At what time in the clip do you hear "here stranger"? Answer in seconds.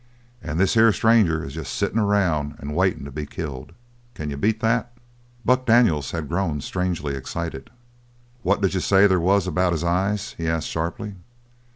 0.73-1.43